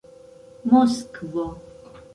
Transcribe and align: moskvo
moskvo 0.69 1.45